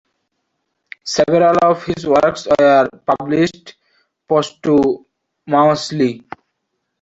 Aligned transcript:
Several 1.03 1.59
of 1.61 1.85
his 1.85 2.07
works 2.07 2.47
were 2.57 2.89
published 3.05 3.75
posthumously. 4.27 6.23